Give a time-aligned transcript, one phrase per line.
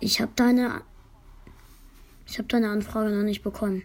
[0.00, 0.82] Ich habe deine.
[2.26, 3.82] Ich habe deine Anfrage noch nicht bekommen.